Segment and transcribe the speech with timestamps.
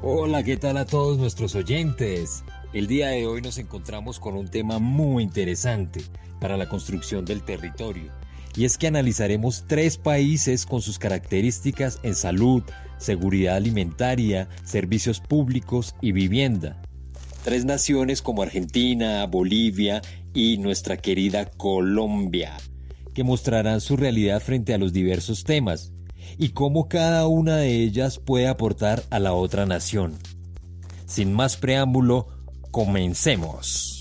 [0.00, 2.44] Hola, ¿qué tal a todos nuestros oyentes?
[2.72, 6.02] El día de hoy nos encontramos con un tema muy interesante
[6.40, 8.12] para la construcción del territorio,
[8.54, 12.62] y es que analizaremos tres países con sus características en salud,
[12.98, 16.80] seguridad alimentaria, servicios públicos y vivienda.
[17.42, 20.00] Tres naciones como Argentina, Bolivia
[20.32, 22.56] y nuestra querida Colombia,
[23.14, 25.92] que mostrarán su realidad frente a los diversos temas
[26.36, 30.18] y cómo cada una de ellas puede aportar a la otra nación.
[31.06, 32.28] Sin más preámbulo,
[32.70, 33.98] comencemos.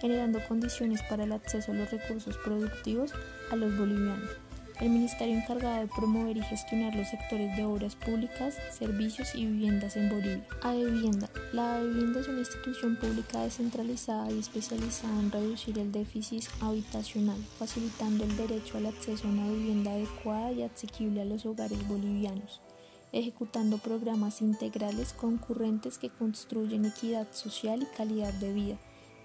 [0.00, 3.12] generando condiciones para el acceso a los recursos productivos
[3.50, 4.30] a los bolivianos.
[4.80, 9.96] El ministerio encargado de promover y gestionar los sectores de obras públicas, servicios y viviendas
[9.96, 10.44] en Bolivia.
[10.62, 11.30] A Vivienda.
[11.54, 18.24] La Vivienda es una institución pública descentralizada y especializada en reducir el déficit habitacional, facilitando
[18.24, 22.60] el derecho al acceso a una vivienda adecuada y asequible a los hogares bolivianos
[23.12, 28.76] ejecutando programas integrales concurrentes que construyen equidad social y calidad de vida,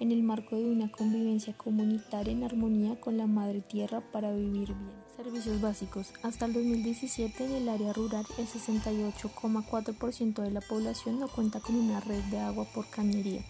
[0.02, 4.74] en el marco de una convivencia comunitaria en armonía con la madre tierra para vivir
[4.74, 4.96] bien.
[5.16, 6.12] Servicios básicos.
[6.24, 11.76] Hasta el 2017 en el área rural el 68,4% de la población no cuenta con
[11.76, 13.42] una red de agua por cañería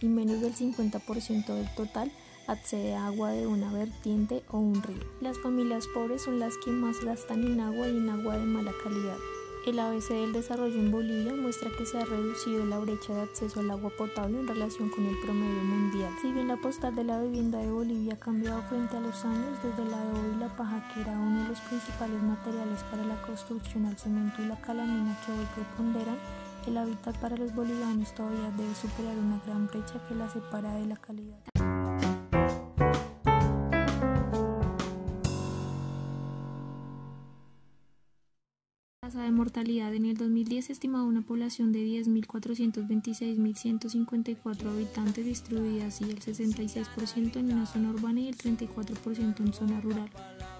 [0.00, 2.10] y menos del 50% del total
[2.48, 5.04] accede a agua de una vertiente o un río.
[5.20, 8.72] Las familias pobres son las que más gastan en agua y en agua de mala
[8.82, 9.18] calidad.
[9.66, 13.60] El ABC del desarrollo en Bolivia muestra que se ha reducido la brecha de acceso
[13.60, 16.10] al agua potable en relación con el promedio mundial.
[16.22, 19.58] Si bien la postal de la vivienda de Bolivia ha cambiado frente a los años,
[19.62, 23.20] desde la de hoy la paja, que era uno de los principales materiales para la
[23.20, 26.16] construcción al cemento y la calamina que hoy preponderan,
[26.66, 30.86] el hábitat para los bolivianos todavía debe superar una gran brecha que la separa de
[30.86, 31.59] la calidad.
[39.10, 46.04] Tasa de mortalidad en el 2010 se estimaba una población de 10.426.154 habitantes distribuida así
[46.04, 50.08] el 66% en una zona urbana y el 34% en zona rural.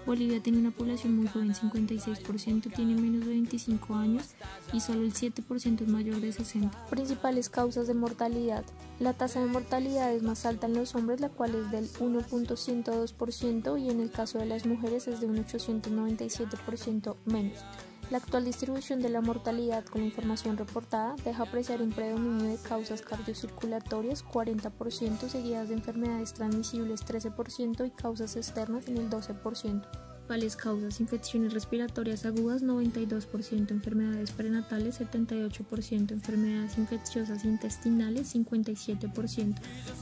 [0.05, 4.31] Bolivia tiene una población muy joven, 56% tiene menos de 25 años
[4.73, 6.87] y solo el 7% es mayor de 60.
[6.89, 8.65] Principales causas de mortalidad.
[8.99, 13.81] La tasa de mortalidad es más alta en los hombres, la cual es del 1.102%
[13.81, 17.63] y en el caso de las mujeres es de un 897% menos.
[18.11, 22.57] La actual distribución de la mortalidad con la información reportada deja apreciar un predominio de
[22.57, 30.10] causas cardiocirculatorias 40%, seguidas de enfermedades transmisibles 13% y causas externas en el 12%
[30.55, 39.55] causas, infecciones respiratorias agudas 92%, enfermedades prenatales 78%, enfermedades infecciosas intestinales 57%,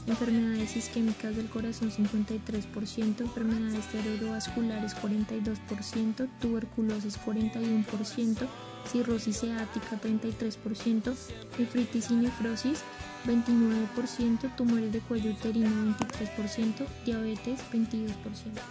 [0.06, 8.46] enfermedades isquémicas del corazón 53%, enfermedades cerebrovasculares 42%, tuberculosis 41%,
[8.86, 11.14] cirrosis heática 33%,
[11.58, 12.82] nefritis y nefrosis
[13.26, 18.14] 29%, tumores de cuello uterino 23%, diabetes 22%.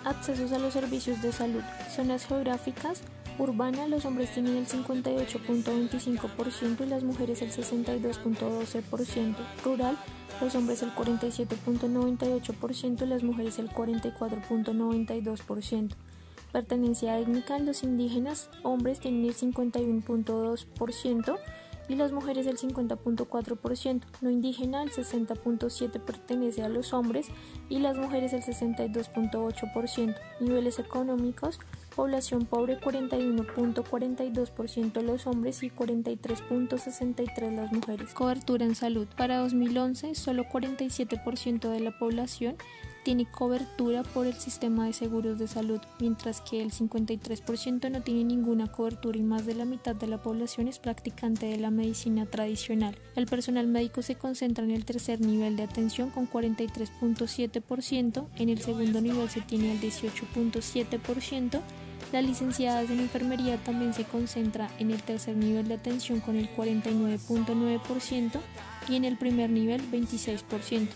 [0.06, 1.62] Accesos a los servicios de salud.
[1.96, 3.02] Zonas geográficas.
[3.38, 9.36] Urbana, los hombres tienen el 58.25% y las mujeres el 62.12%.
[9.64, 9.98] Rural,
[10.42, 15.96] los hombres el 47.98% y las mujeres el 44.92%.
[16.52, 21.38] Pertenencia étnica, los indígenas, hombres tienen el 51.2%
[21.90, 24.02] y las mujeres el 50.4%.
[24.22, 27.28] No indígena el 60.7% pertenece a los hombres
[27.68, 30.16] y las mujeres el 62.8%.
[30.40, 31.60] Niveles económicos,
[31.96, 38.14] población pobre 41.42% los hombres y 43.63% las mujeres.
[38.14, 39.08] Cobertura en salud.
[39.18, 42.58] Para 2011, solo 47% de la población
[43.10, 48.24] tiene cobertura por el sistema de seguros de salud, mientras que el 53% no tiene
[48.24, 52.28] ninguna cobertura y más de la mitad de la población es practicante de la medicina
[52.28, 52.96] tradicional.
[53.16, 58.62] El personal médico se concentra en el tercer nivel de atención con 43.7%, en el
[58.62, 61.62] segundo nivel se tiene el 18.7%,
[62.12, 66.48] las licenciadas en enfermería también se concentra en el tercer nivel de atención con el
[66.56, 68.40] 49.9%
[68.88, 70.90] y en el primer nivel 26%.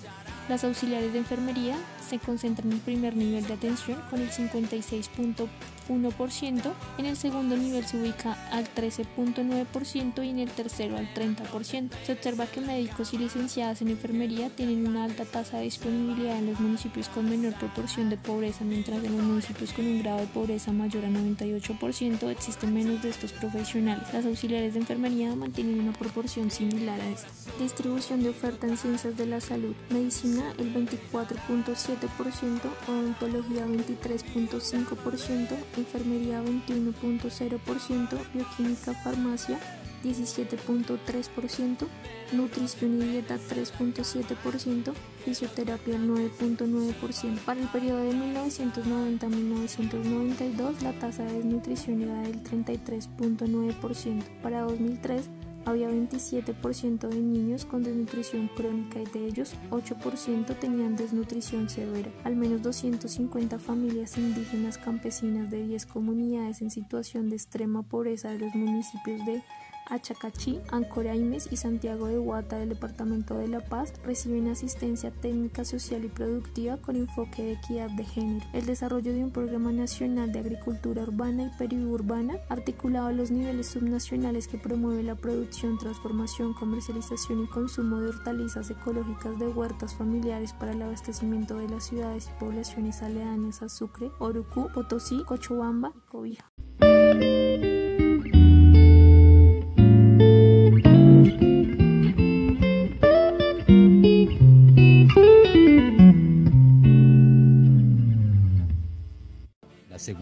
[0.50, 6.74] Las auxiliares de enfermería se concentran en el primer nivel de atención con el 56.1%,
[6.98, 11.92] en el segundo nivel se ubica al 13.9% y en el tercero al 30%.
[12.06, 16.48] Se observa que médicos y licenciadas en enfermería tienen una alta tasa de disponibilidad en
[16.48, 20.28] los municipios con menor proporción de pobreza, mientras en los municipios con un grado de
[20.28, 24.14] pobreza mayor a 98% existen menos de estos profesionales.
[24.14, 27.30] Las auxiliares de enfermería mantienen una proporción similar a esta.
[27.60, 29.74] Distribución de oferta en ciencias de la salud.
[29.90, 39.60] Medicina el 24.7%, odontología 23.5%, enfermería 21.0%, bioquímica, farmacia
[40.04, 41.88] 17.3%,
[42.34, 44.94] nutrición y dieta 3.7%,
[45.24, 47.40] fisioterapia 9.9%.
[47.46, 54.24] Para el periodo de 1990 1992 la tasa de desnutrición era del 33.9%.
[54.42, 55.30] Para 2003
[55.66, 62.12] había 27% de niños con desnutrición crónica y de ellos 8% tenían desnutrición severa.
[62.24, 68.40] Al menos 250 familias indígenas campesinas de 10 comunidades en situación de extrema pobreza de
[68.40, 69.44] los municipios de
[69.90, 76.06] Achacachí, Ancoraimes y Santiago de Huata del Departamento de La Paz reciben asistencia técnica, social
[76.06, 78.46] y productiva con enfoque de equidad de género.
[78.54, 83.68] El desarrollo de un programa nacional de agricultura urbana y periurbana articulado a los niveles
[83.68, 90.54] subnacionales que promueve la producción, transformación, comercialización y consumo de hortalizas ecológicas de huertas familiares
[90.54, 96.10] para el abastecimiento de las ciudades y poblaciones aledañas a Sucre, Orucú, Potosí, Cochabamba y
[96.10, 96.52] Cobija.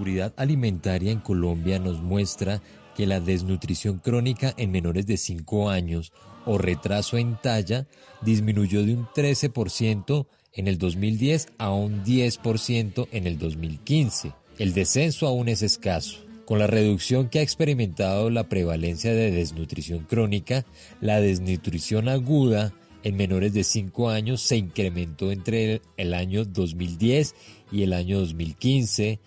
[0.01, 2.59] Seguridad alimentaria en Colombia nos muestra
[2.97, 6.11] que la desnutrición crónica en menores de 5 años
[6.43, 7.85] o retraso en talla
[8.23, 14.31] disminuyó de un 13% en el 2010 a un 10% en el 2015.
[14.57, 16.25] El descenso aún es escaso.
[16.45, 20.65] Con la reducción que ha experimentado la prevalencia de desnutrición crónica,
[20.99, 27.35] la desnutrición aguda en menores de 5 años se incrementó entre el año 2010
[27.71, 29.19] y el año 2015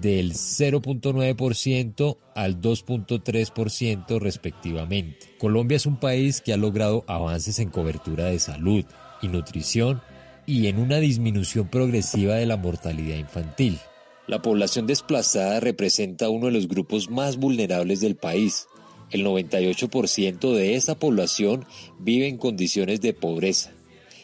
[0.00, 5.34] del 0.9% al 2.3% respectivamente.
[5.38, 8.84] Colombia es un país que ha logrado avances en cobertura de salud
[9.20, 10.00] y nutrición
[10.46, 13.78] y en una disminución progresiva de la mortalidad infantil.
[14.26, 18.68] La población desplazada representa uno de los grupos más vulnerables del país.
[19.10, 21.66] El 98% de esta población
[21.98, 23.72] vive en condiciones de pobreza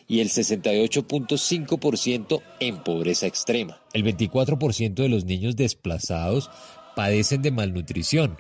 [0.08, 3.80] y el 68.5% en pobreza extrema.
[3.92, 6.50] El 24% de los niños desplazados
[6.94, 8.38] padecen de malnutrición,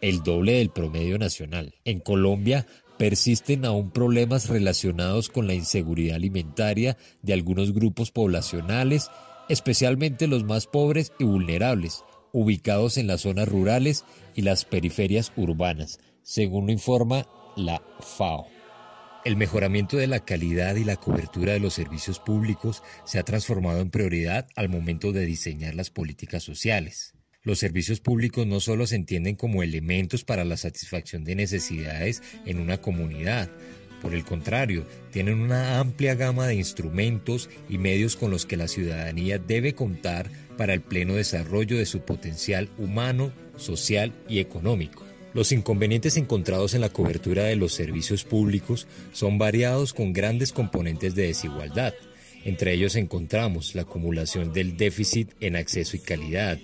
[0.00, 1.74] el doble del promedio nacional.
[1.84, 2.66] En Colombia
[2.98, 9.10] persisten aún problemas relacionados con la inseguridad alimentaria de algunos grupos poblacionales,
[9.48, 14.04] especialmente los más pobres y vulnerables, ubicados en las zonas rurales
[14.34, 17.26] y las periferias urbanas, según lo informa
[17.56, 18.61] la FAO.
[19.24, 23.80] El mejoramiento de la calidad y la cobertura de los servicios públicos se ha transformado
[23.80, 27.14] en prioridad al momento de diseñar las políticas sociales.
[27.44, 32.58] Los servicios públicos no solo se entienden como elementos para la satisfacción de necesidades en
[32.58, 33.48] una comunidad,
[34.02, 38.66] por el contrario, tienen una amplia gama de instrumentos y medios con los que la
[38.66, 45.11] ciudadanía debe contar para el pleno desarrollo de su potencial humano, social y económico.
[45.34, 51.14] Los inconvenientes encontrados en la cobertura de los servicios públicos son variados con grandes componentes
[51.14, 51.94] de desigualdad.
[52.44, 56.58] Entre ellos encontramos la acumulación del déficit en acceso y calidad,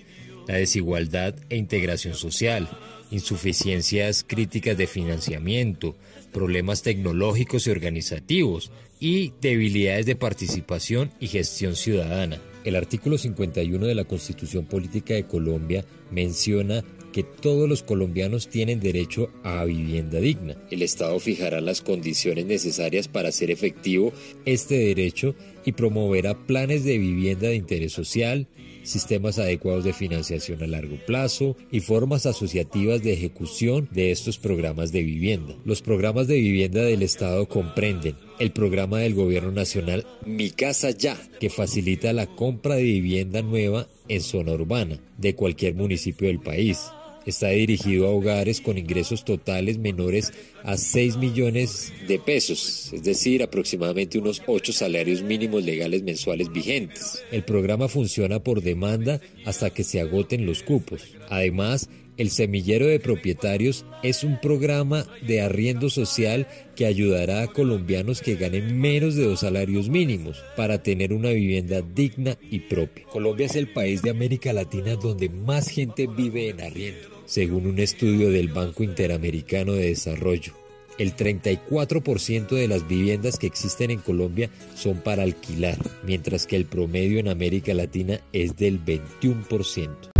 [0.47, 2.69] la desigualdad e integración social,
[3.11, 5.95] insuficiencias críticas de financiamiento,
[6.31, 12.39] problemas tecnológicos y organizativos y debilidades de participación y gestión ciudadana.
[12.65, 18.79] El artículo 51 de la Constitución Política de Colombia menciona que todos los colombianos tienen
[18.79, 20.57] derecho a vivienda digna.
[20.71, 24.13] El Estado fijará las condiciones necesarias para hacer efectivo
[24.45, 25.35] este derecho
[25.65, 28.47] y promoverá planes de vivienda de interés social,
[28.83, 34.91] sistemas adecuados de financiación a largo plazo y formas asociativas de ejecución de estos programas
[34.91, 35.55] de vivienda.
[35.65, 41.17] Los programas de vivienda del Estado comprenden el programa del Gobierno Nacional Mi Casa Ya,
[41.39, 46.89] que facilita la compra de vivienda nueva en zona urbana de cualquier municipio del país.
[47.25, 50.31] Está dirigido a hogares con ingresos totales menores
[50.63, 57.23] a 6 millones de pesos, es decir, aproximadamente unos 8 salarios mínimos legales mensuales vigentes.
[57.31, 61.03] El programa funciona por demanda hasta que se agoten los cupos.
[61.29, 68.21] Además, el Semillero de Propietarios es un programa de arriendo social que ayudará a colombianos
[68.21, 73.05] que ganen menos de dos salarios mínimos para tener una vivienda digna y propia.
[73.05, 77.79] Colombia es el país de América Latina donde más gente vive en arriendo, según un
[77.79, 80.53] estudio del Banco Interamericano de Desarrollo.
[80.97, 86.65] El 34% de las viviendas que existen en Colombia son para alquilar, mientras que el
[86.65, 90.18] promedio en América Latina es del 21%.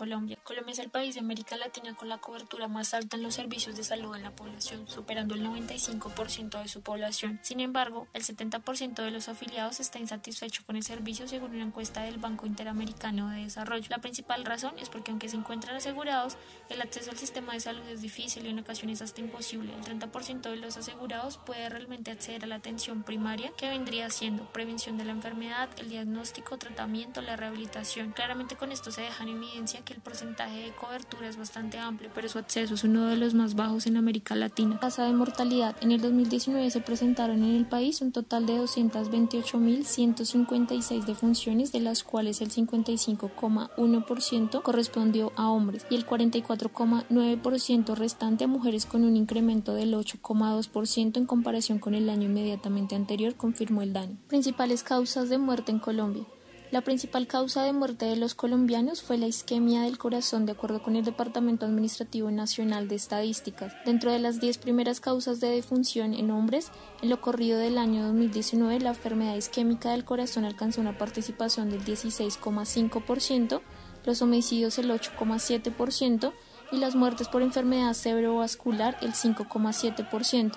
[0.00, 0.38] Colombia.
[0.42, 3.84] Colombia el país de América Latina con la cobertura más alta en los servicios de
[3.84, 7.38] salud en la población, superando el 95% de su población.
[7.42, 12.02] Sin embargo, el 70% de los afiliados está insatisfecho con el servicio según una encuesta
[12.02, 13.86] del Banco Interamericano de Desarrollo.
[13.90, 16.36] La principal razón es porque aunque se encuentran asegurados,
[16.68, 19.72] el acceso al sistema de salud es difícil y en ocasiones hasta imposible.
[19.74, 24.44] El 30% de los asegurados puede realmente acceder a la atención primaria que vendría siendo
[24.52, 28.12] prevención de la enfermedad, el diagnóstico, tratamiento, la rehabilitación.
[28.12, 32.10] Claramente con esto se deja en evidencia que el porcentaje de cobertura es bastante amplio,
[32.14, 34.80] pero su acceso es uno de los más bajos en América Latina.
[34.80, 35.76] Tasa de mortalidad.
[35.80, 42.04] En el 2019 se presentaron en el país un total de 228.156 defunciones, de las
[42.04, 49.74] cuales el 55,1% correspondió a hombres y el 44,9% restante a mujeres con un incremento
[49.74, 54.16] del 8,2% en comparación con el año inmediatamente anterior, confirmó el DANI.
[54.28, 56.24] Principales causas de muerte en Colombia.
[56.70, 60.80] La principal causa de muerte de los colombianos fue la isquemia del corazón, de acuerdo
[60.80, 63.74] con el Departamento Administrativo Nacional de Estadísticas.
[63.84, 66.70] Dentro de las 10 primeras causas de defunción en hombres,
[67.02, 71.84] en lo corrido del año 2019, la enfermedad isquémica del corazón alcanzó una participación del
[71.84, 73.62] 16,5%,
[74.04, 76.32] los homicidios el 8,7%,
[76.72, 80.52] y las muertes por enfermedad cerebrovascular el 5,7%.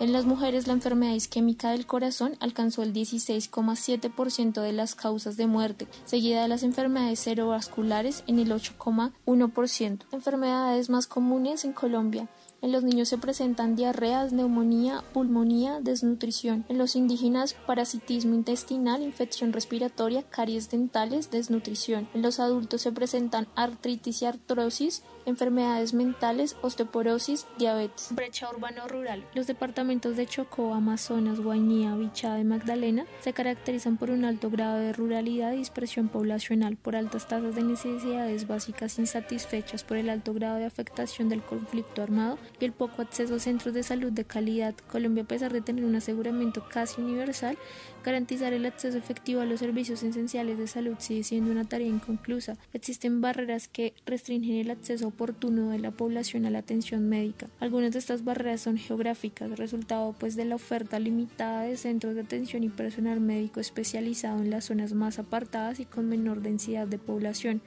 [0.00, 5.46] En las mujeres la enfermedad isquémica del corazón alcanzó el 16,7% de las causas de
[5.46, 10.04] muerte, seguida de las enfermedades cerebrovasculares en el 8,1%.
[10.12, 12.28] Enfermedades más comunes en Colombia
[12.62, 16.64] en los niños se presentan diarreas, neumonía, pulmonía, desnutrición.
[16.68, 22.08] En los indígenas, parasitismo intestinal, infección respiratoria, caries dentales, desnutrición.
[22.14, 28.08] En los adultos se presentan artritis y artrosis, enfermedades mentales, osteoporosis, diabetes.
[28.12, 29.24] Brecha urbano-rural.
[29.34, 34.78] Los departamentos de Chocó, Amazonas, Guainía, Bichada y Magdalena se caracterizan por un alto grado
[34.78, 40.32] de ruralidad y dispersión poblacional, por altas tasas de necesidades básicas insatisfechas, por el alto
[40.32, 44.24] grado de afectación del conflicto armado y el poco acceso a centros de salud de
[44.24, 44.74] calidad.
[44.90, 47.58] Colombia, a pesar de tener un aseguramiento casi universal,
[48.06, 52.56] garantizar el acceso efectivo a los servicios esenciales de salud sigue siendo una tarea inconclusa.
[52.72, 57.48] Existen barreras que restringen el acceso oportuno de la población a la atención médica.
[57.58, 62.20] Algunas de estas barreras son geográficas, resultado pues de la oferta limitada de centros de
[62.20, 66.98] atención y personal médico especializado en las zonas más apartadas y con menor densidad de
[66.98, 67.60] población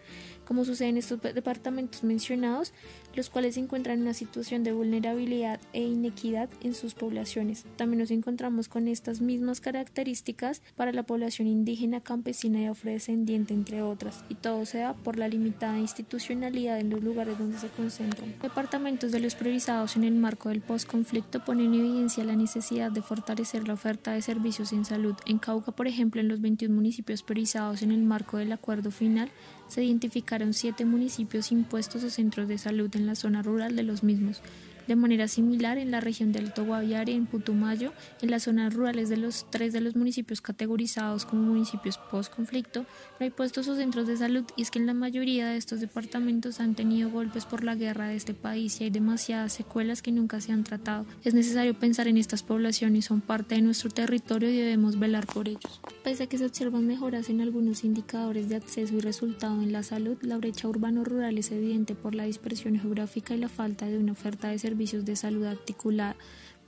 [0.50, 2.74] como sucede en estos departamentos mencionados,
[3.14, 7.66] los cuales se encuentran en una situación de vulnerabilidad e inequidad en sus poblaciones.
[7.76, 10.29] También nos encontramos con estas mismas características
[10.76, 15.28] para la población indígena, campesina y afrodescendiente, entre otras, y todo se da por la
[15.28, 18.36] limitada institucionalidad en los lugares donde se concentran.
[18.42, 23.02] Departamentos de los priorizados en el marco del postconflicto ponen en evidencia la necesidad de
[23.02, 25.16] fortalecer la oferta de servicios en salud.
[25.26, 29.30] En Cauca, por ejemplo, en los 21 municipios priorizados en el marco del acuerdo final,
[29.68, 34.04] se identificaron siete municipios impuestos o centros de salud en la zona rural de los
[34.04, 34.42] mismos.
[34.90, 37.94] De manera similar, en la región del Alto Guaviare, en Putumayo,
[38.24, 42.88] en las zonas rurales de los tres de los municipios categorizados como municipios post-conflicto,
[43.20, 45.80] no hay puestos o centros de salud y es que en la mayoría de estos
[45.80, 50.12] departamentos han tenido golpes por la guerra de este país y hay demasiadas secuelas que
[50.12, 51.06] nunca se han tratado.
[51.24, 55.50] Es necesario pensar en estas poblaciones, son parte de nuestro territorio y debemos velar por
[55.50, 55.82] ellos.
[56.04, 59.84] Pese a que se observan mejoras en algunos indicadores de acceso y resultado en la
[59.84, 64.14] salud, la brecha urbano-rural es evidente por la dispersión geográfica y la falta de una
[64.14, 66.16] oferta de servicios de salud articulada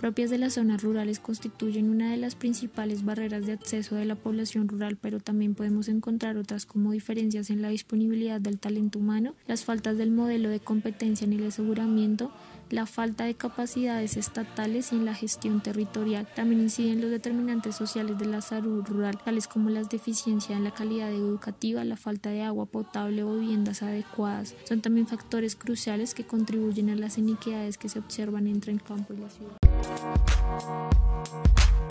[0.01, 4.15] propias de las zonas rurales constituyen una de las principales barreras de acceso de la
[4.15, 9.35] población rural, pero también podemos encontrar otras como diferencias en la disponibilidad del talento humano,
[9.45, 12.31] las faltas del modelo de competencia en el aseguramiento,
[12.71, 16.27] la falta de capacidades estatales y en la gestión territorial.
[16.35, 20.73] También inciden los determinantes sociales de la salud rural, tales como las deficiencias en la
[20.73, 24.55] calidad educativa, la falta de agua potable o viviendas adecuadas.
[24.63, 29.13] Son también factores cruciales que contribuyen a las iniquidades que se observan entre el campo
[29.13, 29.60] y la ciudad.
[29.83, 30.05] Thank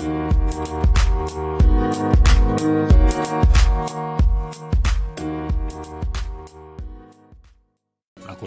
[0.02, 1.29] you.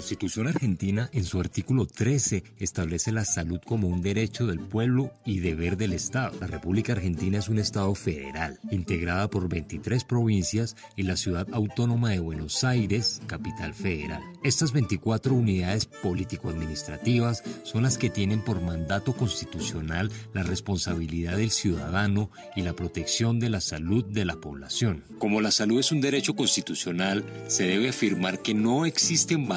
[0.03, 5.39] Constitución argentina, en su artículo 13, establece la salud como un derecho del pueblo y
[5.39, 6.37] deber del Estado.
[6.41, 12.09] La República Argentina es un Estado federal, integrada por 23 provincias y la ciudad autónoma
[12.09, 14.21] de Buenos Aires, capital federal.
[14.43, 22.29] Estas 24 unidades político-administrativas son las que tienen por mandato constitucional la responsabilidad del ciudadano
[22.57, 25.05] y la protección de la salud de la población.
[25.17, 29.47] Como la salud es un derecho constitucional, se debe afirmar que no existen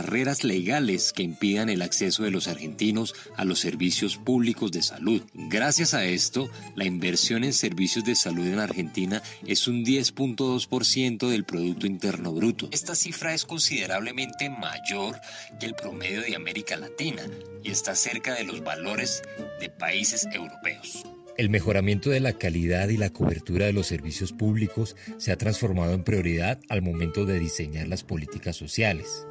[0.45, 5.23] legales que impidan el acceso de los argentinos a los servicios públicos de salud.
[5.35, 11.45] Gracias a esto, la inversión en servicios de salud en Argentina es un 10.2% del
[11.45, 12.69] Producto Interno Bruto.
[12.73, 15.21] Esta cifra es considerablemente mayor
[15.59, 17.23] que el promedio de América Latina
[17.63, 19.23] y está cerca de los valores
[19.61, 21.05] de países europeos.
[21.37, 25.93] El mejoramiento de la calidad y la cobertura de los servicios públicos se ha transformado
[25.93, 29.27] en prioridad al momento de diseñar las políticas sociales.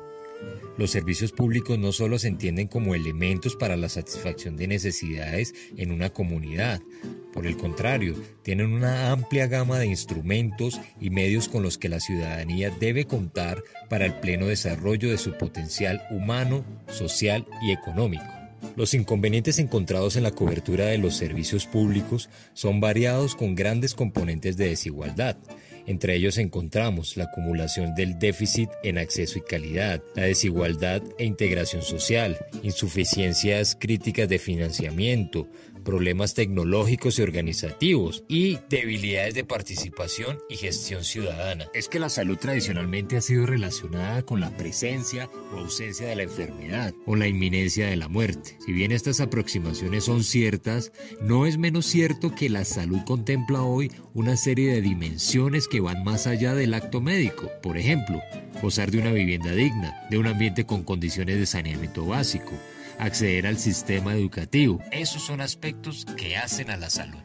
[0.77, 5.91] Los servicios públicos no solo se entienden como elementos para la satisfacción de necesidades en
[5.91, 6.81] una comunidad,
[7.35, 11.99] por el contrario, tienen una amplia gama de instrumentos y medios con los que la
[11.99, 18.23] ciudadanía debe contar para el pleno desarrollo de su potencial humano, social y económico.
[18.77, 24.55] Los inconvenientes encontrados en la cobertura de los servicios públicos son variados con grandes componentes
[24.55, 25.35] de desigualdad,
[25.87, 31.81] entre ellos encontramos la acumulación del déficit en acceso y calidad, la desigualdad e integración
[31.81, 35.47] social, insuficiencias críticas de financiamiento,
[35.85, 41.67] problemas tecnológicos y organizativos y debilidades de participación y gestión ciudadana.
[41.73, 46.23] Es que la salud tradicionalmente ha sido relacionada con la presencia o ausencia de la
[46.23, 48.57] enfermedad o la inminencia de la muerte.
[48.65, 53.91] Si bien estas aproximaciones son ciertas, no es menos cierto que la salud contempla hoy
[54.13, 57.49] una serie de dimensiones que van más allá del acto médico.
[57.61, 58.19] Por ejemplo,
[58.61, 62.51] gozar de una vivienda digna, de un ambiente con condiciones de saneamiento básico,
[62.99, 64.79] acceder al sistema educativo.
[64.91, 67.19] Esos son aspectos que hacen a la salud.